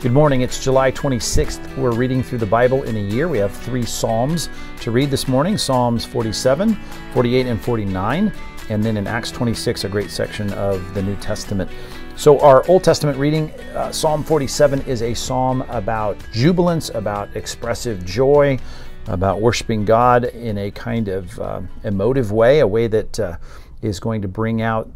Good 0.00 0.12
morning. 0.12 0.40
It's 0.40 0.64
July 0.64 0.90
26th. 0.92 1.76
We're 1.76 1.92
reading 1.92 2.22
through 2.22 2.38
the 2.38 2.46
Bible 2.46 2.84
in 2.84 2.96
a 2.96 3.00
year. 3.00 3.28
We 3.28 3.36
have 3.36 3.54
three 3.54 3.84
Psalms 3.84 4.48
to 4.80 4.90
read 4.90 5.10
this 5.10 5.28
morning 5.28 5.58
Psalms 5.58 6.06
47, 6.06 6.74
48, 7.12 7.46
and 7.46 7.60
49. 7.60 8.32
And 8.70 8.82
then 8.82 8.96
in 8.96 9.06
Acts 9.06 9.30
26, 9.30 9.84
a 9.84 9.90
great 9.90 10.10
section 10.10 10.54
of 10.54 10.94
the 10.94 11.02
New 11.02 11.16
Testament. 11.16 11.70
So, 12.16 12.40
our 12.40 12.66
Old 12.66 12.82
Testament 12.82 13.18
reading, 13.18 13.50
uh, 13.74 13.92
Psalm 13.92 14.24
47, 14.24 14.80
is 14.86 15.02
a 15.02 15.12
psalm 15.12 15.66
about 15.68 16.16
jubilance, 16.32 16.88
about 16.94 17.28
expressive 17.36 18.02
joy, 18.02 18.58
about 19.06 19.42
worshiping 19.42 19.84
God 19.84 20.24
in 20.24 20.56
a 20.56 20.70
kind 20.70 21.08
of 21.08 21.38
uh, 21.38 21.60
emotive 21.84 22.32
way, 22.32 22.60
a 22.60 22.66
way 22.66 22.86
that 22.86 23.20
uh, 23.20 23.36
is 23.82 24.00
going 24.00 24.22
to 24.22 24.28
bring 24.28 24.62
out 24.62 24.90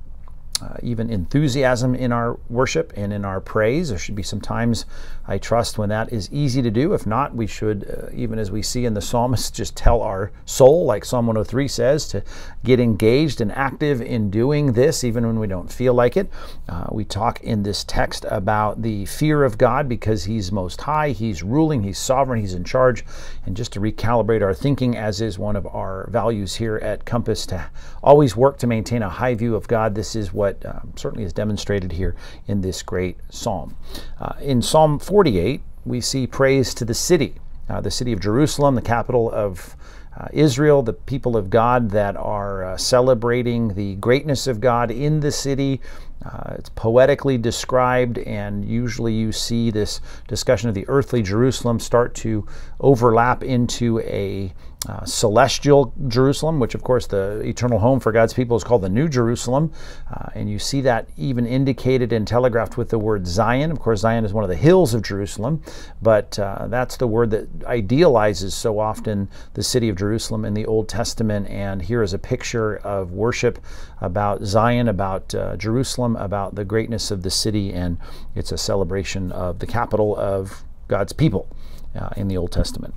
uh, 0.62 0.76
even 0.82 1.10
enthusiasm 1.10 1.96
in 1.96 2.12
our 2.12 2.38
worship 2.48 2.92
and 2.96 3.12
in 3.12 3.24
our 3.24 3.40
praise. 3.40 3.88
There 3.88 3.98
should 3.98 4.14
be 4.14 4.22
some 4.22 4.40
times, 4.40 4.86
I 5.26 5.36
trust, 5.36 5.78
when 5.78 5.88
that 5.88 6.12
is 6.12 6.30
easy 6.32 6.62
to 6.62 6.70
do. 6.70 6.94
If 6.94 7.06
not, 7.06 7.34
we 7.34 7.48
should, 7.48 7.90
uh, 7.90 8.14
even 8.14 8.38
as 8.38 8.52
we 8.52 8.62
see 8.62 8.84
in 8.84 8.94
the 8.94 9.02
psalmist, 9.02 9.52
just 9.64 9.76
tell 9.76 10.00
our 10.00 10.30
soul, 10.44 10.84
like 10.84 11.04
Psalm 11.04 11.26
103 11.26 11.66
says, 11.66 12.06
to 12.08 12.22
get 12.62 12.78
engaged 12.78 13.40
and 13.40 13.50
active 13.50 14.00
in 14.00 14.30
doing 14.30 14.74
this, 14.74 15.02
even 15.02 15.26
when 15.26 15.40
we 15.40 15.48
don't 15.48 15.72
feel 15.72 15.92
like 15.92 16.16
it. 16.16 16.30
Uh, 16.68 16.86
we 16.92 17.04
talk 17.04 17.42
in 17.42 17.64
this 17.64 17.82
text 17.82 18.24
about 18.30 18.80
the 18.82 19.04
fear 19.06 19.42
of 19.42 19.58
God 19.58 19.88
because 19.88 20.24
He's 20.24 20.52
most 20.52 20.80
high, 20.82 21.10
He's 21.10 21.42
ruling, 21.42 21.82
He's 21.82 21.98
sovereign, 21.98 22.40
He's 22.40 22.54
in 22.54 22.64
charge. 22.64 23.04
And 23.44 23.56
just 23.56 23.72
to 23.72 23.80
recalibrate 23.80 24.42
our 24.42 24.54
thinking, 24.54 24.96
as 24.96 25.20
is 25.20 25.36
one 25.36 25.56
of 25.56 25.66
our 25.66 26.08
values 26.10 26.54
here 26.54 26.76
at 26.76 27.04
Compass, 27.04 27.44
to 27.46 27.68
always 28.04 28.36
work 28.36 28.58
to 28.58 28.68
maintain 28.68 29.02
a 29.02 29.08
high 29.08 29.34
view 29.34 29.56
of 29.56 29.66
God, 29.66 29.96
this 29.96 30.14
is 30.14 30.32
what 30.32 30.43
what 30.44 30.66
um, 30.66 30.92
certainly 30.94 31.24
is 31.24 31.32
demonstrated 31.32 31.92
here 31.92 32.14
in 32.46 32.60
this 32.60 32.82
great 32.82 33.16
psalm. 33.30 33.74
Uh, 34.20 34.34
in 34.42 34.60
Psalm 34.60 34.98
48, 34.98 35.62
we 35.86 36.02
see 36.02 36.26
praise 36.26 36.74
to 36.74 36.84
the 36.84 36.92
city, 36.92 37.36
uh, 37.70 37.80
the 37.80 37.90
city 37.90 38.12
of 38.12 38.20
Jerusalem, 38.20 38.74
the 38.74 38.82
capital 38.82 39.30
of 39.32 39.74
uh, 40.14 40.28
Israel, 40.34 40.82
the 40.82 40.92
people 40.92 41.34
of 41.34 41.48
God 41.48 41.92
that 41.92 42.14
are 42.16 42.62
uh, 42.74 42.76
celebrating 42.76 43.74
the 43.74 43.94
greatness 43.96 44.48
of 44.48 44.60
God 44.60 44.90
in 44.90 45.20
the 45.20 45.30
city. 45.30 45.80
Uh, 46.24 46.54
it's 46.58 46.70
poetically 46.70 47.38
described, 47.38 48.18
and 48.18 48.64
usually 48.64 49.12
you 49.12 49.30
see 49.30 49.70
this 49.70 50.00
discussion 50.26 50.68
of 50.68 50.74
the 50.74 50.84
earthly 50.88 51.22
Jerusalem 51.22 51.78
start 51.78 52.14
to 52.16 52.46
overlap 52.80 53.44
into 53.44 54.00
a 54.00 54.52
uh, 54.86 55.02
celestial 55.06 55.94
Jerusalem, 56.08 56.60
which 56.60 56.74
of 56.74 56.82
course 56.82 57.06
the 57.06 57.40
eternal 57.40 57.78
home 57.78 58.00
for 58.00 58.12
God's 58.12 58.34
people 58.34 58.56
is 58.56 58.64
called 58.64 58.82
the 58.82 58.88
New 58.90 59.08
Jerusalem. 59.08 59.72
Uh, 60.12 60.26
and 60.34 60.50
you 60.50 60.58
see 60.58 60.82
that 60.82 61.08
even 61.16 61.46
indicated 61.46 62.12
and 62.12 62.28
telegraphed 62.28 62.76
with 62.76 62.90
the 62.90 62.98
word 62.98 63.26
Zion. 63.26 63.70
Of 63.70 63.80
course, 63.80 64.00
Zion 64.00 64.26
is 64.26 64.34
one 64.34 64.44
of 64.44 64.50
the 64.50 64.56
hills 64.56 64.92
of 64.92 65.02
Jerusalem, 65.02 65.62
but 66.02 66.38
uh, 66.38 66.66
that's 66.68 66.98
the 66.98 67.06
word 67.06 67.30
that 67.30 67.48
idealizes 67.64 68.52
so 68.52 68.78
often 68.78 69.28
the 69.54 69.62
city 69.62 69.88
of 69.88 69.96
Jerusalem 69.96 70.44
in 70.44 70.52
the 70.52 70.66
Old 70.66 70.88
Testament. 70.88 71.48
And 71.48 71.80
here 71.80 72.02
is 72.02 72.12
a 72.12 72.18
picture 72.18 72.63
of 72.72 73.12
worship 73.12 73.58
about 74.00 74.44
Zion, 74.44 74.88
about 74.88 75.34
uh, 75.34 75.56
Jerusalem, 75.56 76.16
about 76.16 76.54
the 76.54 76.64
greatness 76.64 77.10
of 77.10 77.22
the 77.22 77.30
city, 77.30 77.72
and 77.72 77.98
it's 78.34 78.52
a 78.52 78.58
celebration 78.58 79.32
of 79.32 79.58
the 79.58 79.66
capital 79.66 80.16
of 80.16 80.64
God's 80.88 81.12
people 81.12 81.48
uh, 81.94 82.10
in 82.16 82.28
the 82.28 82.36
Old 82.36 82.52
Testament. 82.52 82.94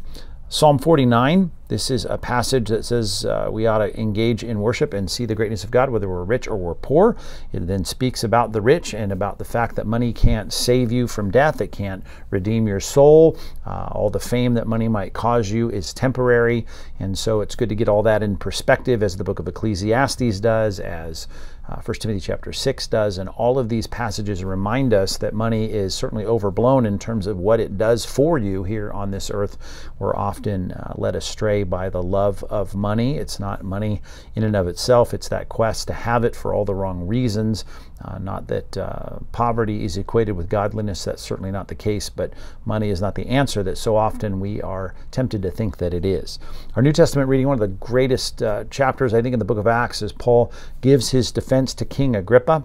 Psalm 0.50 0.80
49, 0.80 1.52
this 1.68 1.92
is 1.92 2.06
a 2.06 2.18
passage 2.18 2.70
that 2.70 2.86
says 2.86 3.26
uh, 3.26 3.50
we 3.52 3.68
ought 3.68 3.80
to 3.80 4.00
engage 4.00 4.46
in 4.46 4.62
worship 4.62 4.94
and 4.94 5.12
see 5.12 5.26
the 5.26 5.36
greatness 5.36 5.66
of 5.66 5.72
God, 5.72 5.90
whether 5.90 6.08
we're 6.08 6.24
rich 6.24 6.48
or 6.48 6.56
we're 6.56 6.74
poor. 6.74 7.18
It 7.52 7.68
then 7.68 7.84
speaks 7.84 8.24
about 8.24 8.54
the 8.54 8.62
rich 8.62 8.94
and 8.94 9.12
about 9.12 9.40
the 9.40 9.44
fact 9.44 9.76
that 9.76 9.86
money 9.86 10.14
can't 10.14 10.54
save 10.54 10.90
you 10.90 11.06
from 11.06 11.32
death, 11.32 11.60
it 11.60 11.74
can't 11.74 12.02
redeem 12.30 12.66
your 12.66 12.80
soul. 12.80 13.38
Uh, 13.66 13.90
all 13.92 14.10
the 14.10 14.22
fame 14.22 14.54
that 14.54 14.68
money 14.68 14.88
might 14.88 15.12
cause 15.12 15.52
you 15.52 15.70
is 15.70 15.94
temporary. 15.94 16.66
And 16.98 17.18
so 17.18 17.42
it's 17.42 17.56
good 17.56 17.68
to 17.68 17.76
get 17.76 17.90
all 17.90 18.04
that 18.04 18.24
in 18.24 18.38
perspective, 18.38 19.04
as 19.04 19.18
the 19.18 19.26
book 19.26 19.40
of 19.40 19.50
Ecclesiastes 19.50 20.40
does, 20.40 20.80
as 20.80 21.28
uh, 21.70 21.82
1 21.82 21.96
Timothy 21.96 22.22
chapter 22.22 22.54
6 22.54 22.88
does, 22.88 23.18
and 23.18 23.28
all 23.30 23.60
of 23.60 23.68
these 23.68 23.88
passages 23.88 24.44
remind 24.44 24.94
us 24.94 25.18
that 25.18 25.34
money 25.34 25.66
is 25.66 25.94
certainly 25.94 26.26
overblown 26.26 26.86
in 26.86 26.98
terms 26.98 27.28
of 27.28 27.38
what 27.38 27.60
it 27.60 27.78
does 27.78 28.06
for 28.06 28.38
you 28.38 28.64
here 28.64 28.92
on 28.92 29.12
this 29.12 29.30
earth. 29.30 29.58
We're 30.00 30.16
often 30.16 30.72
uh, 30.72 30.94
led 30.96 31.16
astray 31.16 31.64
by 31.64 31.90
the 31.90 32.02
love 32.02 32.44
of 32.46 32.74
money. 32.74 33.18
It's 33.18 33.40
not 33.40 33.64
money 33.64 34.02
in 34.36 34.44
and 34.44 34.56
of 34.56 34.68
itself, 34.68 35.14
it's 35.14 35.28
that 35.30 35.50
quest 35.50 35.88
to 35.88 35.94
have 35.94 36.24
it 36.24 36.36
for 36.36 36.54
all 36.54 36.64
the 36.64 36.76
wrong 36.76 37.06
reasons. 37.06 37.66
Uh, 38.00 38.20
not 38.20 38.48
that 38.48 38.78
uh, 38.78 39.18
poverty 39.32 39.84
is 39.84 39.98
equated 39.98 40.36
with 40.36 40.50
godliness, 40.50 41.04
that's 41.04 41.22
certainly 41.22 41.52
not 41.52 41.68
the 41.68 41.76
case, 41.76 42.10
but 42.10 42.32
money 42.64 42.90
is 42.90 43.02
not 43.02 43.16
the 43.16 43.28
answer 43.28 43.64
that 43.64 43.78
so 43.78 43.96
often 43.96 44.40
we 44.40 44.62
are 44.62 44.94
tempted 45.10 45.42
to 45.42 45.50
think 45.50 45.78
that 45.78 45.96
it 45.96 46.06
is. 46.06 46.38
Our 46.76 46.84
New 46.84 46.94
Testament 46.94 47.28
reading, 47.28 47.48
one 47.48 47.56
of 47.56 47.60
the 47.60 47.68
greatest 47.68 48.44
uh, 48.44 48.66
chapters, 48.66 49.16
I 49.16 49.22
think, 49.22 49.34
in 49.34 49.40
the 49.40 49.46
book 49.46 49.58
of 49.58 49.66
Acts, 49.66 50.04
is 50.04 50.14
Paul 50.14 50.52
gives 50.82 51.10
his 51.10 51.32
defense 51.32 51.57
to 51.66 51.86
King 51.86 52.16
Agrippa. 52.16 52.64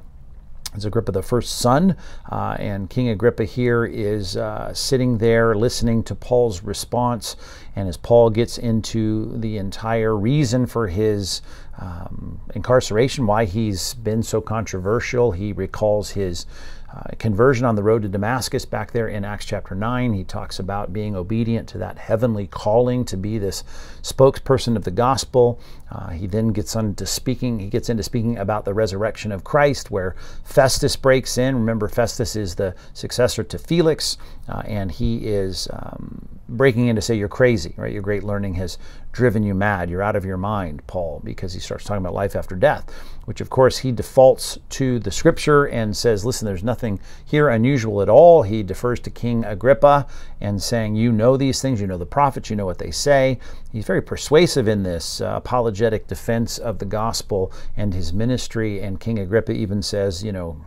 It's 0.74 0.84
Agrippa 0.84 1.12
the 1.12 1.22
first 1.22 1.58
son, 1.58 1.96
uh, 2.30 2.56
and 2.58 2.88
King 2.88 3.08
Agrippa 3.08 3.44
here 3.44 3.84
is 3.84 4.36
uh, 4.36 4.72
sitting 4.72 5.18
there 5.18 5.54
listening 5.54 6.02
to 6.04 6.14
Paul's 6.14 6.62
response. 6.62 7.36
And 7.76 7.88
as 7.88 7.96
Paul 7.96 8.30
gets 8.30 8.56
into 8.58 9.36
the 9.38 9.58
entire 9.58 10.16
reason 10.16 10.66
for 10.66 10.88
his 10.88 11.42
um, 11.78 12.40
incarceration, 12.54 13.26
why 13.26 13.44
he's 13.44 13.94
been 13.94 14.22
so 14.22 14.40
controversial, 14.40 15.32
he 15.32 15.52
recalls 15.52 16.10
his 16.10 16.46
uh, 16.94 17.02
conversion 17.18 17.64
on 17.64 17.74
the 17.74 17.82
road 17.82 18.02
to 18.02 18.08
Damascus 18.08 18.66
back 18.66 18.92
there 18.92 19.08
in 19.08 19.24
Acts 19.24 19.46
chapter 19.46 19.74
9. 19.74 20.12
He 20.12 20.24
talks 20.24 20.58
about 20.58 20.92
being 20.92 21.16
obedient 21.16 21.68
to 21.70 21.78
that 21.78 21.96
heavenly 21.96 22.46
calling 22.46 23.04
to 23.06 23.16
be 23.16 23.38
this 23.38 23.64
spokesperson 24.02 24.76
of 24.76 24.84
the 24.84 24.90
gospel. 24.90 25.58
Uh, 25.90 26.10
he 26.10 26.26
then 26.26 26.48
gets 26.48 26.74
into 26.74 27.06
speaking, 27.06 27.60
he 27.60 27.68
gets 27.68 27.88
into 27.88 28.02
speaking 28.02 28.36
about 28.36 28.66
the 28.66 28.74
resurrection 28.74 29.32
of 29.32 29.42
Christ, 29.42 29.90
where 29.90 30.14
Festus 30.44 30.96
breaks 30.96 31.38
in. 31.38 31.54
Remember, 31.54 31.88
Festus 31.88 32.36
is 32.36 32.56
the 32.56 32.74
successor 32.92 33.42
to 33.42 33.58
Felix, 33.58 34.18
uh, 34.48 34.62
and 34.66 34.90
he 34.92 35.26
is 35.26 35.68
um, 35.72 36.28
breaking 36.56 36.88
in 36.88 36.96
to 36.96 37.02
say 37.02 37.14
you're 37.14 37.28
crazy, 37.28 37.74
right? 37.76 37.92
Your 37.92 38.02
great 38.02 38.24
learning 38.24 38.54
has 38.54 38.78
driven 39.12 39.42
you 39.42 39.54
mad. 39.54 39.90
You're 39.90 40.02
out 40.02 40.16
of 40.16 40.24
your 40.24 40.36
mind, 40.36 40.86
Paul, 40.86 41.20
because 41.24 41.52
he 41.52 41.60
starts 41.60 41.84
talking 41.84 42.02
about 42.02 42.14
life 42.14 42.34
after 42.36 42.54
death, 42.54 42.90
which 43.24 43.40
of 43.40 43.50
course 43.50 43.78
he 43.78 43.92
defaults 43.92 44.58
to 44.70 44.98
the 44.98 45.10
scripture 45.10 45.64
and 45.66 45.96
says, 45.96 46.24
listen, 46.24 46.46
there's 46.46 46.64
nothing 46.64 47.00
here 47.24 47.48
unusual 47.48 48.02
at 48.02 48.08
all. 48.08 48.42
He 48.42 48.62
defers 48.62 49.00
to 49.00 49.10
King 49.10 49.44
Agrippa 49.44 50.06
and 50.40 50.62
saying, 50.62 50.96
you 50.96 51.12
know 51.12 51.36
these 51.36 51.60
things, 51.60 51.80
you 51.80 51.86
know 51.86 51.98
the 51.98 52.06
prophets, 52.06 52.50
you 52.50 52.56
know 52.56 52.66
what 52.66 52.78
they 52.78 52.90
say. 52.90 53.38
He's 53.70 53.86
very 53.86 54.02
persuasive 54.02 54.68
in 54.68 54.82
this 54.82 55.20
uh, 55.20 55.34
apologetic 55.36 56.06
defense 56.06 56.58
of 56.58 56.78
the 56.78 56.84
gospel 56.84 57.52
and 57.76 57.92
his 57.92 58.12
ministry. 58.12 58.80
And 58.80 59.00
King 59.00 59.18
Agrippa 59.18 59.52
even 59.52 59.82
says, 59.82 60.22
you 60.22 60.32
know, 60.32 60.64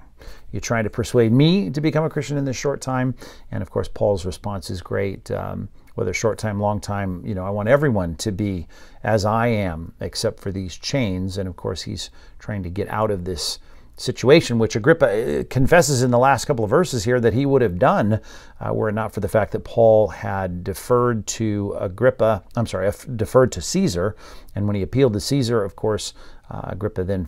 you're 0.55 0.61
trying 0.61 0.85
to 0.85 0.89
persuade 0.89 1.33
me 1.33 1.69
to 1.69 1.81
become 1.81 2.05
a 2.05 2.09
Christian 2.09 2.37
in 2.37 2.45
this 2.45 2.55
short 2.55 2.79
time. 2.79 3.13
And 3.51 3.61
of 3.61 3.69
course, 3.69 3.89
Paul's 3.89 4.25
response 4.25 4.69
is 4.69 4.81
great. 4.81 5.29
Um, 5.29 5.67
whether 5.95 6.13
short 6.13 6.37
time, 6.37 6.61
long 6.61 6.79
time, 6.79 7.25
you 7.25 7.35
know, 7.35 7.45
I 7.45 7.49
want 7.49 7.67
everyone 7.67 8.15
to 8.15 8.31
be 8.31 8.69
as 9.03 9.25
I 9.25 9.47
am, 9.47 9.91
except 9.99 10.39
for 10.39 10.53
these 10.53 10.77
chains. 10.77 11.37
And 11.37 11.49
of 11.49 11.57
course, 11.57 11.81
he's 11.81 12.09
trying 12.39 12.63
to 12.63 12.69
get 12.69 12.87
out 12.87 13.11
of 13.11 13.25
this 13.25 13.59
situation, 13.97 14.57
which 14.57 14.77
Agrippa 14.77 15.41
uh, 15.41 15.43
confesses 15.49 16.03
in 16.03 16.11
the 16.11 16.17
last 16.17 16.45
couple 16.45 16.63
of 16.63 16.69
verses 16.69 17.03
here 17.03 17.19
that 17.19 17.33
he 17.33 17.45
would 17.45 17.61
have 17.61 17.77
done 17.77 18.21
uh, 18.61 18.73
were 18.73 18.87
it 18.87 18.93
not 18.93 19.13
for 19.13 19.19
the 19.19 19.27
fact 19.27 19.51
that 19.51 19.65
Paul 19.65 20.07
had 20.07 20.63
deferred 20.63 21.27
to 21.27 21.75
Agrippa, 21.79 22.43
I'm 22.55 22.67
sorry, 22.67 22.89
deferred 23.17 23.51
to 23.53 23.61
Caesar. 23.61 24.15
And 24.55 24.67
when 24.67 24.77
he 24.77 24.81
appealed 24.81 25.13
to 25.13 25.19
Caesar, 25.19 25.63
of 25.63 25.75
course, 25.75 26.13
uh, 26.49 26.61
Agrippa 26.65 27.03
then 27.03 27.27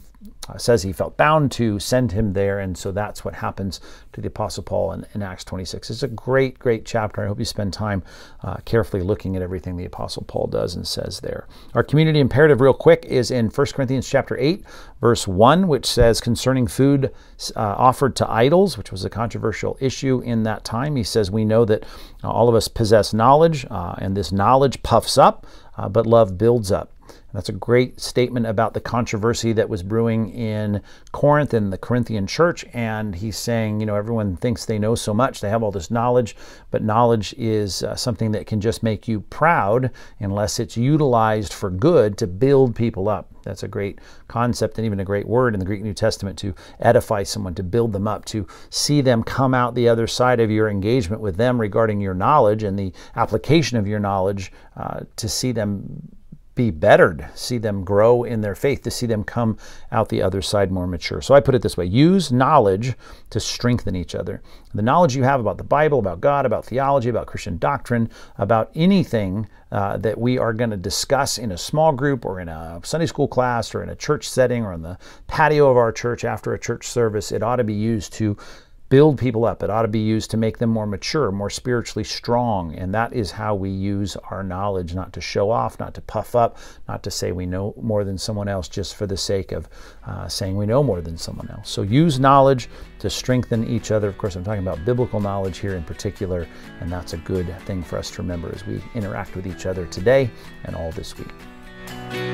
uh, 0.50 0.58
says 0.58 0.84
he 0.84 0.94
felt 0.94 1.18
bound 1.18 1.52
to 1.52 1.80
send 1.80 2.12
him 2.12 2.34
there, 2.34 2.60
and 2.60 2.78
so 2.78 2.92
that's 2.92 3.26
what 3.26 3.34
happens 3.36 3.82
to 4.14 4.22
the 4.22 4.28
Apostle 4.28 4.64
Paul 4.64 4.94
in, 4.94 5.06
in 5.14 5.22
Acts 5.22 5.44
26. 5.44 5.90
It's 5.90 6.04
a 6.04 6.08
great, 6.08 6.58
great 6.58 6.86
chapter. 6.86 7.24
I 7.24 7.28
hope 7.28 7.40
you 7.40 7.46
spend 7.46 7.74
time 7.74 8.04
uh, 8.44 8.58
carefully 8.66 9.04
looking 9.04 9.36
at 9.36 9.42
everything 9.42 9.76
the 9.76 9.86
Apostle 9.86 10.24
Paul 10.28 10.48
does 10.48 10.76
and 10.76 10.88
says 10.88 11.20
there. 11.20 11.48
Our 11.74 11.84
community 11.84 12.20
imperative, 12.20 12.62
real 12.62 12.74
quick, 12.74 13.06
is 13.06 13.32
in 13.32 13.50
1 13.50 13.68
Corinthians 13.74 14.08
chapter 14.08 14.38
8, 14.38 14.64
verse 15.02 15.28
1, 15.28 15.68
which 15.68 15.86
says 15.86 16.22
concerning 16.22 16.68
food 16.68 17.14
uh, 17.56 17.76
offered 17.78 18.16
to 18.18 18.30
idols, 18.30 18.78
which 18.78 18.92
was 18.92 19.04
a 19.06 19.10
controversial 19.10 19.78
issue 19.80 20.22
in 20.22 20.44
that 20.44 20.64
time. 20.64 20.96
He 20.96 21.04
says, 21.04 21.30
We 21.30 21.46
know 21.46 21.66
that 21.66 21.86
all 22.24 22.50
of 22.50 22.56
us 22.56 22.68
possess 22.68 23.14
knowledge, 23.14 23.66
uh, 23.70 23.96
and 23.98 24.16
this 24.16 24.32
knowledge 24.32 24.82
puffs 24.84 25.18
up 25.18 25.46
uh, 25.78 25.88
but 25.88 26.06
love 26.06 26.38
builds 26.38 26.72
up. 26.72 26.92
That's 27.34 27.50
a 27.50 27.54
great 27.54 28.00
statement 28.00 28.48
about 28.48 28.74
the 28.74 28.80
controversy 28.80 29.54
that 29.54 29.70
was 29.70 29.84
brewing 29.84 30.32
in 30.32 30.82
Corinth 31.12 31.54
and 31.54 31.72
the 31.72 31.78
Corinthian 31.78 32.26
church. 32.26 32.66
And 32.74 33.14
he's 33.14 33.38
saying, 33.38 33.80
you 33.80 33.86
know, 33.86 33.96
everyone 33.96 34.38
thinks 34.38 34.66
they 34.66 34.80
know 34.80 34.96
so 34.96 35.14
much, 35.14 35.42
they 35.42 35.50
have 35.50 35.62
all 35.62 35.72
this 35.72 35.92
knowledge, 35.92 36.36
but 36.72 36.84
knowledge 36.84 37.36
is 37.38 37.84
uh, 37.84 37.96
something 37.96 38.32
that 38.32 38.48
can 38.48 38.62
just 38.62 38.82
make 38.82 39.08
you 39.08 39.20
proud 39.20 39.92
unless 40.20 40.60
it's 40.60 40.78
utilized 40.78 41.54
for 41.54 41.70
good 41.70 42.18
to 42.18 42.28
build 42.28 42.76
people 42.76 43.10
up. 43.10 43.30
That's 43.44 43.64
a 43.64 43.68
great 43.68 44.00
concept 44.28 44.78
and 44.78 44.86
even 44.86 45.00
a 45.00 45.06
great 45.06 45.28
word 45.28 45.54
in 45.54 45.60
the 45.60 45.66
Greek 45.66 45.82
New 45.82 45.94
Testament 45.94 46.38
to 46.40 46.54
edify 46.82 47.24
someone, 47.24 47.56
to 47.56 47.64
build 47.64 47.94
them 47.94 48.08
up, 48.08 48.26
to 48.26 48.46
see 48.70 49.00
them 49.00 49.24
come 49.24 49.54
out 49.54 49.74
the 49.74 49.88
other 49.88 50.08
side 50.08 50.42
of 50.42 50.52
your 50.52 50.70
engagement 50.70 51.22
with 51.22 51.38
them 51.38 51.60
regarding 51.60 52.02
your 52.02 52.14
knowledge 52.14 52.64
and 52.64 52.78
the 52.78 52.92
application 53.16 53.78
of 53.78 53.88
your 53.88 54.00
knowledge, 54.00 54.52
uh, 54.76 55.02
to 55.16 55.30
see 55.30 55.54
them 55.68 56.18
be 56.58 56.72
bettered, 56.72 57.30
see 57.36 57.60
them 57.60 57.86
grow 57.86 58.24
in 58.24 58.42
their 58.42 58.56
faith, 58.56 58.82
to 58.82 58.92
see 58.92 59.06
them 59.06 59.24
come 59.24 59.58
out 59.92 60.10
the 60.10 60.22
other 60.22 60.42
side 60.42 60.72
more 60.72 60.88
mature. 60.88 61.22
So 61.22 61.34
I 61.36 61.40
put 61.40 61.56
it 61.56 61.62
this 61.62 61.78
way 61.78 61.86
use 61.86 62.32
knowledge 62.32 62.96
to 63.30 63.40
strengthen 63.40 63.96
each 63.96 64.16
other. 64.16 64.42
The 64.74 64.82
knowledge 64.82 65.16
you 65.16 65.24
have 65.24 65.40
about 65.40 65.58
the 65.58 65.64
Bible, 65.64 66.00
about 66.00 66.20
God, 66.20 66.46
about 66.46 66.66
theology, 66.66 67.10
about 67.10 67.28
Christian 67.28 67.58
doctrine, 67.60 68.10
about 68.38 68.72
anything 68.76 69.48
uh, 69.72 69.98
that 69.98 70.18
we 70.18 70.38
are 70.38 70.54
going 70.54 70.72
to 70.72 70.78
discuss 70.78 71.38
in 71.38 71.52
a 71.52 71.58
small 71.58 71.92
group 71.92 72.26
or 72.26 72.40
in 72.40 72.50
a 72.50 72.82
Sunday 72.84 73.06
school 73.06 73.28
class 73.28 73.76
or 73.76 73.84
in 73.84 73.90
a 73.90 73.96
church 73.96 74.28
setting 74.28 74.64
or 74.64 74.74
on 74.74 74.82
the 74.82 74.98
patio 75.28 75.70
of 75.70 75.78
our 75.78 75.92
church 75.92 76.26
after 76.26 76.54
a 76.54 76.60
church 76.60 76.88
service, 76.88 77.32
it 77.32 77.44
ought 77.44 77.58
to 77.58 77.64
be 77.64 77.74
used 77.74 78.14
to 78.14 78.36
build 78.90 79.18
people 79.18 79.46
up. 79.46 79.64
It 79.64 79.70
ought 79.70 79.82
to 79.82 79.88
be 79.88 80.00
used 80.00 80.32
to 80.32 80.38
make 80.38 80.58
them 80.58 80.70
more 80.70 80.86
mature, 80.86 81.32
more 81.32 81.50
spiritually 81.50 82.04
strong. 82.04 82.74
And 82.76 82.94
that 82.94 83.14
is 83.14 83.32
how 83.32 83.56
we 83.56 83.70
use 83.70 84.16
our 84.30 84.44
knowledge, 84.44 84.96
not 84.96 85.14
to 85.14 85.22
show 85.22 85.52
off, 85.52 85.80
not 85.80 85.94
to 85.96 86.02
puff 86.02 86.36
up, 86.36 86.58
not 86.88 87.04
to 87.04 87.12
say 87.12 87.32
we 87.32 87.46
know 87.46 87.74
more 87.82 88.04
than 88.04 88.18
someone 88.18 88.48
else 88.48 88.68
just 88.68 88.96
for 88.96 89.06
the 89.06 89.18
sake 89.18 89.52
of 89.52 89.68
uh, 90.06 90.28
saying 90.28 90.56
we 90.56 90.66
know 90.66 90.84
more 90.84 91.02
than 91.02 91.18
someone 91.18 91.50
else. 91.50 91.70
So 91.70 91.82
use 91.82 92.20
knowledge 92.20 92.70
to 93.00 93.10
strengthen 93.10 93.68
each 93.68 93.92
other. 93.92 94.08
Of 94.08 94.18
course, 94.18 94.36
I'm 94.36 94.44
talking 94.44 94.66
about 94.66 94.86
biblical 94.86 95.20
knowledge 95.20 95.58
here 95.58 95.76
in 95.76 95.84
particular, 95.84 96.48
and 96.80 96.92
that's 96.92 97.14
a 97.14 97.18
good 97.18 97.54
thing 97.62 97.84
for 97.84 97.98
us 97.98 98.10
to 98.12 98.22
remember 98.22 98.54
as 98.54 98.66
we 98.66 98.82
interact 98.96 99.36
with 99.36 99.48
each 99.48 99.66
other 99.66 99.86
today 99.88 100.30
and 100.64 100.76
all 100.76 100.92
this 100.92 101.18
week. 101.18 102.27